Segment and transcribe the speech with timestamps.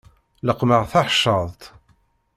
[0.47, 1.61] Leqqmeɣ taḥeccaḍt.